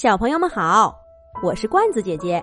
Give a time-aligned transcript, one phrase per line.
[0.00, 0.96] 小朋友们好，
[1.42, 2.40] 我是罐子姐姐。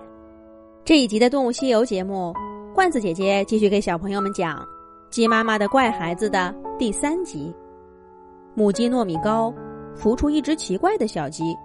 [0.84, 2.34] 这一集的《动物西游》节目，
[2.74, 4.58] 罐子姐姐继续给小朋友们讲
[5.08, 7.50] 《鸡妈妈的怪孩子》的第三集。
[8.52, 9.54] 母鸡糯米糕
[9.96, 11.56] 孵出一只奇怪的小鸡，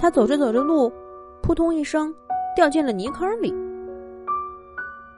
[0.00, 0.92] 它走着走着路，
[1.44, 2.12] 扑通一声
[2.56, 3.54] 掉进了泥坑里。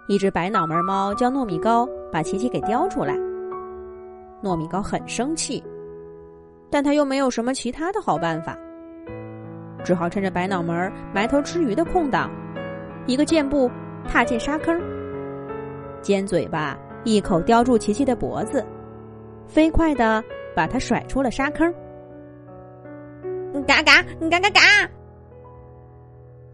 [0.09, 3.15] 一只白脑门猫叫糯米糕把琪琪给叼出来。
[4.43, 5.65] 糯米糕很生气，
[6.69, 8.55] 但他又没有什么其他的好办法。
[9.85, 12.31] 只好趁着白脑门埋头吃鱼的空档，
[13.07, 13.71] 一个箭步
[14.09, 14.81] 踏进沙坑，
[16.01, 18.65] 尖嘴巴一口叼住琪琪的脖子，
[19.47, 20.25] 飞快的
[20.57, 21.73] 把它甩出了沙坑。
[23.67, 24.61] 嘎嘎嘎嘎嘎！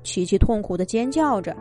[0.02, 1.56] 琪琪痛苦的尖叫着，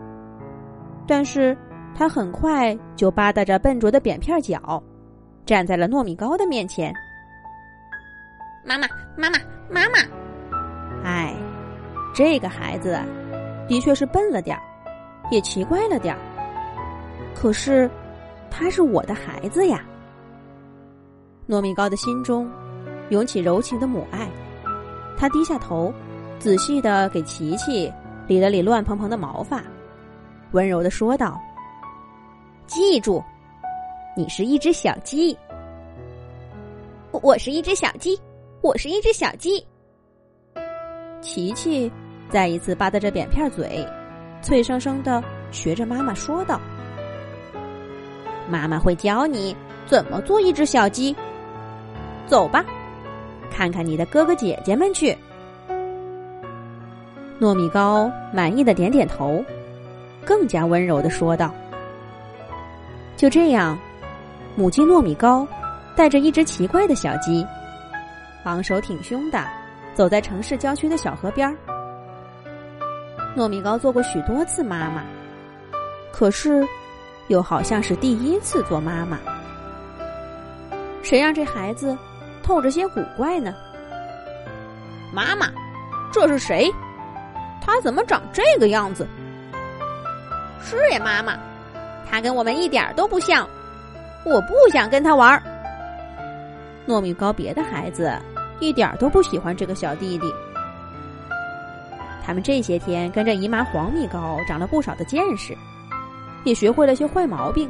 [1.08, 1.56] 但是
[1.96, 4.84] 他很快就吧嗒着笨拙的扁片脚，
[5.46, 6.94] 站在了糯米糕的面前。
[8.66, 9.38] 妈妈，妈妈，
[9.70, 10.00] 妈妈！
[11.04, 11.36] 哎。
[12.14, 13.00] 这个孩子
[13.68, 14.62] 的确是笨了点儿，
[15.32, 16.20] 也奇怪了点儿。
[17.34, 17.90] 可是，
[18.50, 19.84] 他是我的孩子呀。
[21.48, 22.50] 糯米糕的心中
[23.10, 24.30] 涌起柔情的母爱，
[25.18, 25.94] 他低下头，
[26.38, 27.92] 仔细的给琪琪
[28.28, 29.64] 理了理乱蓬蓬的毛发，
[30.52, 31.40] 温柔的说道
[32.68, 33.24] ：“记住，
[34.16, 35.38] 你是一只小鸡。
[37.12, 38.20] 我是一只小鸡，
[38.62, 39.66] 我是一只小鸡。”
[41.30, 41.92] 琪琪。
[42.28, 43.88] 再一次吧嗒着扁片嘴，
[44.42, 46.60] 脆生生的学着妈妈说道
[48.50, 51.16] ：“妈妈会教你怎么做一只小鸡。
[52.26, 52.66] 走吧，
[53.52, 55.16] 看看你的哥哥姐姐们去。”
[57.40, 59.44] 糯米糕满意的点点头，
[60.26, 61.54] 更加温柔的说道
[63.16, 63.78] ：“就这样，
[64.56, 65.48] 母鸡糯米糕
[65.96, 67.46] 带着一只奇怪的小鸡，
[68.46, 69.44] 昂首挺胸的
[70.00, 71.54] 走在城市郊区的小河边儿。”
[73.36, 75.04] 糯米糕做过许多次妈妈，
[76.14, 76.66] 可是，
[77.28, 79.20] 又好像是第一次做妈妈。
[81.04, 81.98] 谁让这孩子
[82.42, 83.54] 透着些古怪呢？
[85.12, 85.48] 妈妈，
[86.14, 86.72] 这是谁？
[87.62, 89.06] 他怎么长这个样子？
[90.64, 91.38] 是呀，妈妈，
[92.10, 93.46] 他跟我们一点都不像，
[94.24, 95.44] 我不想跟他玩。
[96.88, 98.10] 糯米糕别的孩子
[98.60, 100.34] 一点都不喜欢这个小弟弟。
[102.24, 105.58] 他们这些天跟着姨妈黄米糕长了不少的见识，
[106.44, 107.70] 也学会了些坏毛病。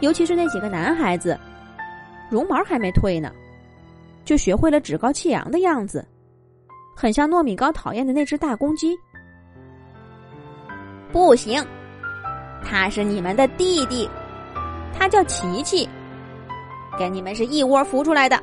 [0.00, 1.38] 尤其是那几个男孩子，
[2.28, 3.30] 绒毛还没退呢，
[4.24, 6.06] 就学会了趾高气扬的样子，
[6.96, 8.96] 很像糯米糕讨厌的那只大公鸡。
[11.12, 11.64] 不行，
[12.64, 14.10] 他是你们的弟弟，
[14.92, 15.88] 他叫琪琪，
[16.98, 18.38] 跟你们是一窝孵出来的，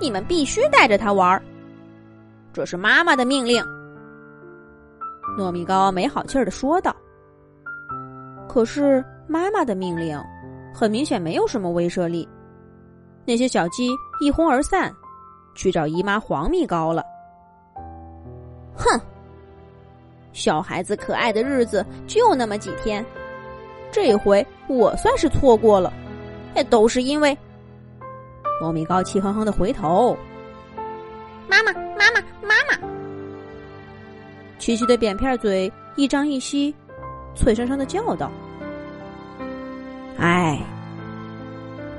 [0.00, 1.40] 你们必须带着他玩
[2.52, 3.64] 这是妈妈的命令。
[5.38, 6.94] 糯米糕没好气儿的说道
[8.48, 10.16] ：“可是妈妈的命令，
[10.72, 12.28] 很明显没有什么威慑力。
[13.24, 13.90] 那些小鸡
[14.20, 14.94] 一哄而散，
[15.54, 17.02] 去找姨妈黄米糕了。
[18.76, 19.00] 哼，
[20.32, 23.04] 小孩子可爱的日子就那么几天，
[23.90, 25.92] 这回我算是错过了，
[26.54, 27.36] 也都是因为……”
[28.60, 30.16] 糯米糕气哼哼的回头
[31.48, 32.88] ：“妈妈，妈妈，妈妈！”
[34.58, 36.74] 琪琪的扁片嘴一张一吸，
[37.34, 38.30] 脆生生的叫道
[40.18, 40.58] ：“哎！”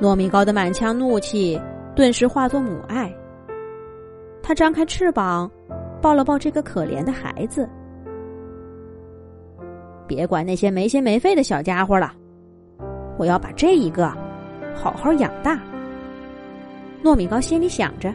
[0.02, 1.62] 糯米糕的满腔怒气
[1.96, 3.14] 顿时化作母爱。
[4.42, 5.50] 他张开翅膀，
[6.02, 7.70] 抱了抱这个可怜的孩子。
[10.08, 12.14] 别管那些没心没肺的小家伙了，
[13.18, 14.08] 我要把这一个
[14.76, 15.60] 好好养大。
[17.06, 18.12] 糯米糕心里想着，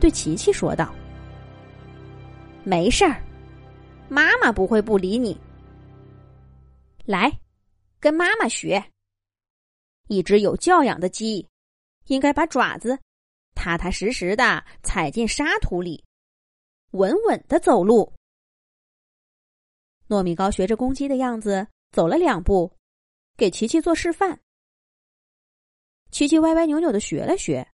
[0.00, 0.94] 对琪琪说道
[2.64, 3.22] ：“没事儿。”
[4.08, 5.38] 妈妈不会不理你。
[7.04, 7.30] 来，
[8.00, 8.82] 跟妈妈学。
[10.06, 11.46] 一只有教养的鸡，
[12.06, 12.98] 应该把爪子
[13.54, 16.02] 踏踏实实的踩进沙土里，
[16.92, 18.10] 稳稳的走路。
[20.08, 22.72] 糯米糕学着公鸡的样子走了两步，
[23.36, 24.40] 给琪琪做示范。
[26.10, 27.68] 琪琪歪歪扭扭的学了学。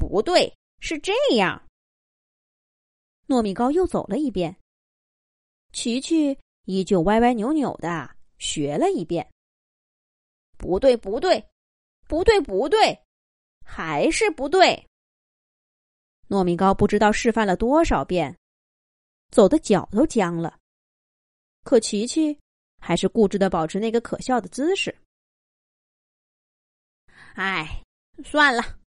[0.00, 1.62] 不对，是这样。
[3.26, 4.56] 糯米糕又走了一遍。
[5.72, 9.30] 琪琪依旧歪歪扭扭的学了一遍，
[10.56, 11.46] 不对，不对，
[12.08, 12.98] 不对，不对，
[13.62, 14.88] 还是不对。
[16.28, 18.34] 糯米糕不知道示范了多少遍，
[19.30, 20.58] 走的脚都僵了。
[21.62, 22.36] 可琪琪
[22.80, 24.96] 还是固执的保持那个可笑的姿势。
[27.34, 27.84] 哎，
[28.24, 28.79] 算了，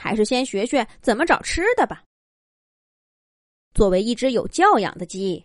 [0.00, 2.02] 还是先学学怎么找吃的吧。
[3.74, 5.44] 作为一只有教养的鸡，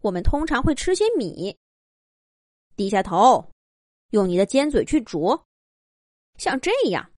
[0.00, 1.54] 我们通常会吃些米。
[2.76, 3.52] 低下头，
[4.12, 5.44] 用你的尖嘴去啄，
[6.38, 7.12] 像这样。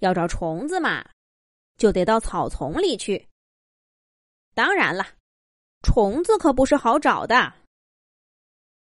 [0.00, 1.08] 要找虫子嘛，
[1.78, 3.28] 就得到草丛里去。
[4.54, 5.06] 当然了，
[5.82, 7.54] 虫子可不是好找的。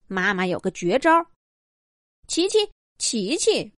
[0.08, 1.12] 妈妈有个绝招，
[2.28, 3.74] 琪琪，琪琪。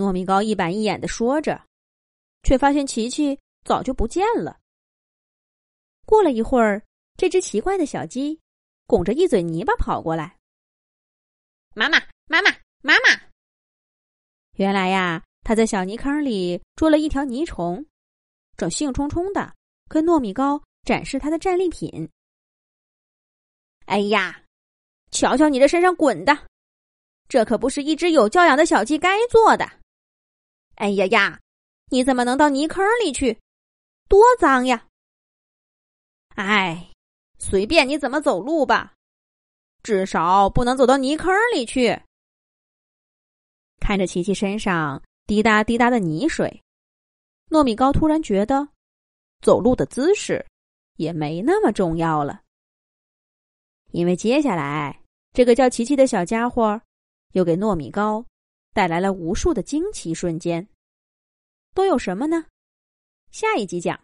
[0.00, 1.62] 糯米糕一板一眼的说着，
[2.42, 4.58] 却发现琪琪早就不见了。
[6.06, 6.82] 过了一会儿，
[7.18, 8.40] 这只奇怪的小鸡
[8.86, 10.38] 拱着一嘴泥巴跑过来。
[11.74, 12.50] 妈妈，妈妈，
[12.80, 13.20] 妈妈！
[14.54, 17.84] 原来呀，它在小泥坑里捉了一条泥虫，
[18.56, 19.54] 正兴冲冲的
[19.86, 22.08] 跟糯米糕展示它的战利品。
[23.84, 24.42] 哎呀，
[25.10, 26.48] 瞧瞧你这身上滚的，
[27.28, 29.79] 这可不是一只有教养的小鸡该做的。
[30.80, 31.38] 哎呀呀！
[31.90, 33.38] 你怎么能到泥坑里去？
[34.08, 34.86] 多脏呀！
[36.36, 36.90] 哎，
[37.38, 38.94] 随便你怎么走路吧，
[39.82, 42.00] 至少不能走到泥坑里去。
[43.78, 46.62] 看着琪琪身上滴答滴答的泥水，
[47.50, 48.66] 糯米糕突然觉得，
[49.42, 50.46] 走路的姿势
[50.96, 52.40] 也没那么重要了。
[53.92, 54.98] 因为接下来
[55.34, 56.80] 这个叫琪琪的小家伙，
[57.32, 58.24] 又给糯米糕。
[58.72, 60.68] 带来了无数的惊奇瞬间，
[61.74, 62.44] 都有什么呢？
[63.30, 63.98] 下一集讲。